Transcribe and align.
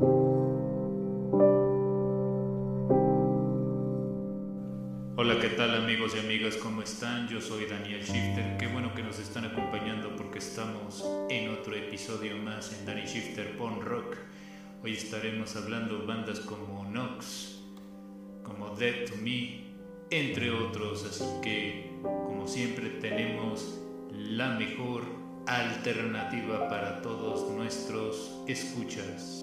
Hola, 0.00 0.46
¿qué 5.40 5.48
tal 5.56 5.74
amigos 5.74 6.14
y 6.14 6.20
amigas? 6.20 6.56
¿Cómo 6.56 6.82
están? 6.82 7.26
Yo 7.26 7.40
soy 7.40 7.66
Daniel 7.66 8.02
Shifter. 8.02 8.58
Qué 8.58 8.68
bueno 8.68 8.94
que 8.94 9.02
nos 9.02 9.18
están 9.18 9.44
acompañando 9.46 10.14
porque 10.14 10.38
estamos 10.38 11.04
en 11.28 11.50
otro 11.50 11.74
episodio 11.74 12.36
más 12.36 12.72
en 12.78 12.86
Danny 12.86 13.06
Shifter 13.06 13.56
Pon 13.56 13.80
Rock. 13.80 14.14
Hoy 14.84 14.92
estaremos 14.92 15.56
hablando 15.56 16.06
bandas 16.06 16.38
como 16.40 16.84
Nox, 16.84 17.58
como 18.44 18.76
Dead 18.76 19.04
to 19.06 19.16
Me, 19.16 19.64
entre 20.10 20.52
otros. 20.52 21.04
Así 21.06 21.24
que, 21.42 21.90
como 22.04 22.46
siempre, 22.46 22.88
tenemos 23.00 23.80
la 24.12 24.50
mejor 24.50 25.02
alternativa 25.48 26.68
para 26.68 27.02
todos 27.02 27.50
nuestros 27.50 28.44
escuchas. 28.46 29.42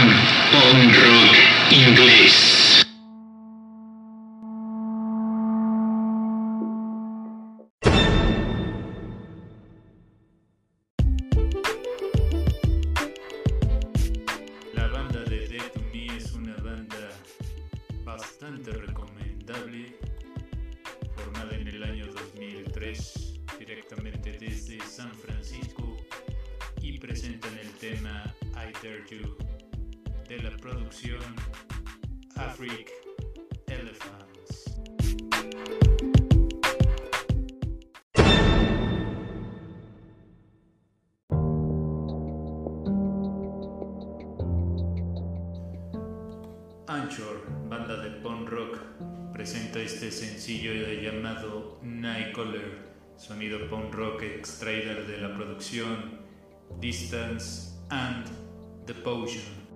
Rock 0.00 1.72
Inglés. 1.72 2.86
La 14.72 14.86
banda 14.86 15.24
de 15.24 15.48
Dead 15.48 15.72
to 15.72 15.80
Me 15.92 16.06
es 16.16 16.32
una 16.32 16.54
banda 16.58 17.10
bastante 18.04 18.70
recomendable, 18.70 19.96
formada 21.16 21.56
en 21.56 21.66
el 21.66 21.82
año 21.82 22.06
2003 22.06 23.40
directamente 23.58 24.38
desde 24.38 24.78
San 24.80 25.12
Francisco 25.12 25.96
y 26.80 26.98
presentan 26.98 27.58
el 27.58 27.70
tema 27.72 28.32
I 28.54 28.72
Dare 28.80 29.04
You 29.10 29.57
de 30.28 30.42
la 30.42 30.50
producción 30.58 31.20
Afric 32.36 32.90
Elephants. 33.66 34.74
Anchor, 46.86 47.68
banda 47.70 47.96
de 47.96 48.10
punk 48.20 48.50
rock, 48.50 48.78
presenta 49.32 49.80
este 49.80 50.10
sencillo 50.10 50.72
llamado 51.00 51.80
Nightcaller, 51.82 52.92
sonido 53.16 53.66
punk 53.70 53.94
rock 53.94 54.22
extraído 54.24 55.06
de 55.06 55.16
la 55.16 55.34
producción 55.34 56.20
Distance 56.78 57.78
and 57.88 58.26
The 58.84 58.92
Potion. 58.92 59.67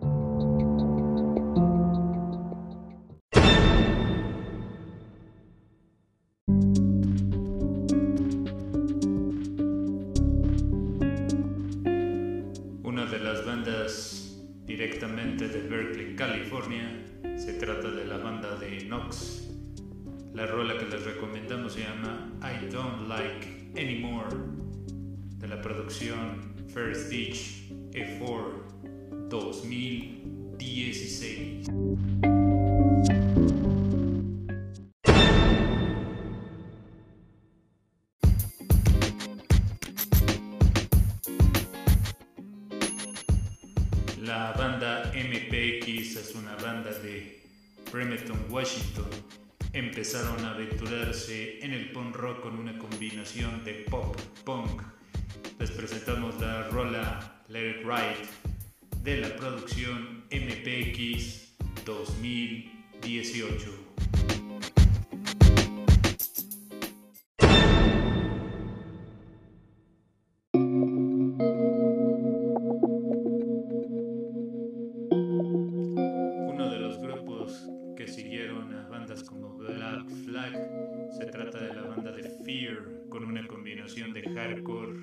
Directamente 14.72 15.48
de 15.48 15.68
Berkeley, 15.68 16.16
California, 16.16 17.04
se 17.36 17.52
trata 17.54 17.90
de 17.90 18.04
la 18.06 18.16
banda 18.16 18.56
de 18.56 18.86
Nox. 18.86 19.50
La 20.32 20.46
rola 20.46 20.78
que 20.78 20.86
les 20.86 21.04
recomendamos 21.04 21.74
se 21.74 21.80
llama 21.80 22.32
I 22.40 22.72
Don't 22.72 23.06
Like 23.06 23.72
Anymore, 23.76 24.34
de 25.36 25.48
la 25.48 25.60
producción 25.60 26.54
First 26.72 27.10
Ditch 27.10 27.68
E4 27.92 29.28
2016. 29.28 31.68
La 44.32 44.52
banda 44.52 45.12
MPX 45.14 46.16
es 46.16 46.34
una 46.34 46.56
banda 46.56 46.90
de 46.90 47.42
Bremerton, 47.92 48.46
Washington. 48.48 49.04
Empezaron 49.74 50.42
a 50.46 50.52
aventurarse 50.52 51.62
en 51.62 51.74
el 51.74 51.92
punk 51.92 52.16
rock 52.16 52.40
con 52.40 52.58
una 52.58 52.78
combinación 52.78 53.62
de 53.62 53.84
pop 53.90 54.18
punk. 54.42 54.80
Les 55.58 55.70
presentamos 55.70 56.40
la 56.40 56.66
rola 56.68 57.42
Let 57.48 57.72
It 57.72 57.84
Ride 57.84 58.26
de 59.02 59.18
la 59.18 59.36
producción 59.36 60.24
MPX 60.30 61.52
2018. 61.84 63.91
Fear 82.62 83.08
con 83.08 83.24
una 83.24 83.44
combinación 83.48 84.12
de 84.12 84.22
hardcore. 84.22 84.96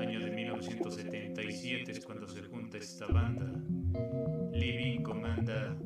Año 0.00 0.20
de 0.20 0.30
1977 0.30 1.92
es 1.92 2.02
cuando 2.02 2.26
se 2.26 2.42
junta 2.44 2.78
esta 2.78 3.06
banda. 3.08 3.52
Living 4.54 5.02
comanda 5.02 5.76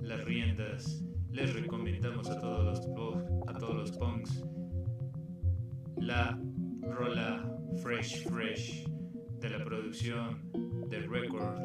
las 0.00 0.24
riendas. 0.24 1.02
Les 1.32 1.52
recomendamos 1.52 2.30
a 2.30 2.38
todos 2.38 2.64
los 2.64 2.80
a 3.48 3.54
punks 3.98 4.44
la 5.96 6.38
rola 6.82 7.52
Fresh 7.82 8.28
Fresh 8.28 8.86
de 9.40 9.50
la 9.50 9.64
producción 9.64 10.48
The 10.90 11.00
Record 11.00 11.58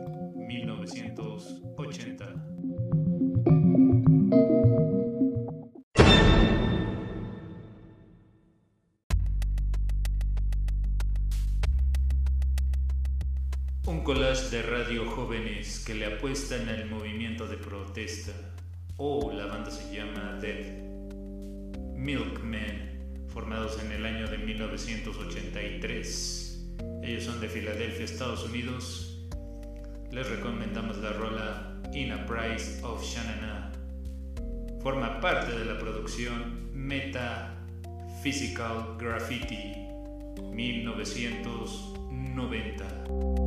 1980. 0.48 2.57
Collage 14.08 14.48
de 14.52 14.62
radio 14.62 15.04
jóvenes 15.06 15.84
que 15.86 15.94
le 15.94 16.06
apuestan 16.06 16.70
al 16.70 16.90
movimiento 16.90 17.46
de 17.46 17.58
protesta. 17.58 18.32
Oh, 18.96 19.34
la 19.34 19.48
banda 19.48 19.70
se 19.70 19.94
llama 19.94 20.40
Dead. 20.40 20.82
Milkmen, 21.94 23.26
formados 23.28 23.78
en 23.84 23.92
el 23.92 24.06
año 24.06 24.30
de 24.30 24.38
1983. 24.38 26.68
Ellos 27.04 27.26
son 27.26 27.42
de 27.42 27.50
Filadelfia, 27.50 28.06
Estados 28.06 28.46
Unidos. 28.46 29.28
Les 30.10 30.30
recomendamos 30.30 31.00
la 31.00 31.12
rola 31.12 31.82
In 31.92 32.14
a 32.14 32.26
Price 32.26 32.80
of 32.84 33.04
Shanana. 33.04 33.74
Forma 34.82 35.20
parte 35.20 35.52
de 35.52 35.66
la 35.66 35.78
producción 35.78 36.70
Meta 36.72 37.58
Physical 38.24 38.96
Graffiti 38.98 39.74
1990. 40.54 43.47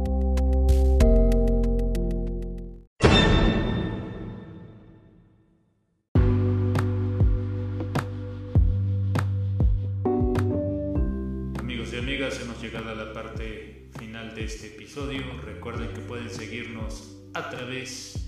Amigas, 12.00 12.40
hemos 12.40 12.62
llegado 12.62 12.88
a 12.88 12.94
la 12.94 13.12
parte 13.12 13.90
final 13.98 14.34
de 14.34 14.44
este 14.44 14.68
episodio. 14.68 15.20
Recuerden 15.44 15.92
que 15.92 16.00
pueden 16.00 16.30
seguirnos 16.30 17.14
a 17.34 17.50
través 17.50 18.26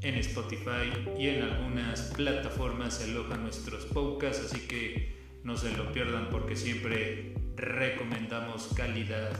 en 0.00 0.14
Spotify 0.14 0.90
y 1.18 1.28
en 1.28 1.42
algunas 1.42 2.00
plataformas 2.16 2.94
se 2.94 3.04
alojan 3.04 3.42
nuestros 3.42 3.84
podcasts, 3.84 4.46
así 4.46 4.66
que 4.66 5.14
no 5.44 5.58
se 5.58 5.76
lo 5.76 5.92
pierdan 5.92 6.30
porque 6.30 6.56
siempre 6.56 7.34
recomendamos 7.56 8.70
calidad. 8.74 9.30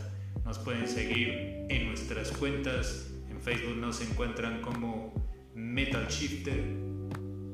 Nos 0.44 0.58
pueden 0.58 0.86
seguir 0.86 1.64
en 1.70 1.86
nuestras 1.86 2.32
cuentas. 2.32 3.10
En 3.30 3.40
Facebook 3.40 3.78
nos 3.78 4.02
encuentran 4.02 4.60
como 4.60 5.14
Metal 5.54 6.06
Shifter 6.08 6.62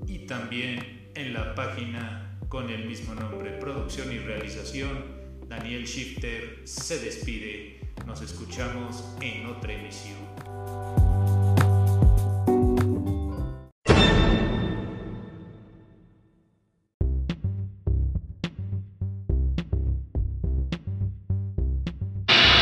y 0.09 0.27
también 0.27 1.11
en 1.15 1.33
la 1.33 1.55
página 1.55 2.41
con 2.49 2.71
el 2.71 2.87
mismo 2.87 3.15
nombre, 3.15 3.53
producción 3.53 4.13
y 4.13 4.19
realización. 4.19 5.12
Daniel 5.59 5.85
Shifter 5.85 6.63
se 6.65 6.99
despide. 6.99 7.79
Nos 8.07 8.23
escuchamos 8.23 9.05
en 9.21 9.45
otra 9.45 9.75
emisión. 9.75 10.17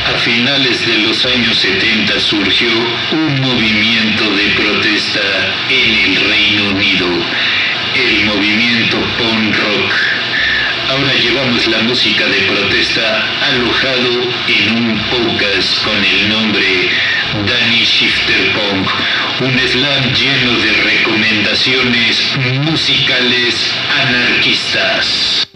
A 0.05 0.23
finales 0.25 0.85
de 0.85 0.97
los 0.97 1.25
años 1.25 1.57
70 1.59 2.19
surgió 2.19 2.67
un 3.13 3.39
movimiento 3.39 4.35
de 4.35 4.49
protesta 4.61 5.21
en 5.69 6.11
el 6.11 6.29
Reino 6.29 6.71
Unido, 6.71 6.90
Ahora 10.91 11.13
llevamos 11.13 11.67
la 11.67 11.79
música 11.83 12.27
de 12.27 12.41
protesta 12.41 13.25
alojado 13.45 14.23
en 14.49 14.75
un 14.75 14.99
podcast 15.09 15.85
con 15.85 16.03
el 16.03 16.27
nombre 16.27 16.89
Danny 17.47 17.85
Shifter 17.85 18.51
Punk, 18.51 18.89
un 19.39 19.57
slam 19.69 20.13
lleno 20.13 20.51
de 20.59 20.73
recomendaciones 20.83 22.35
musicales 22.65 23.73
anarquistas. 24.05 25.50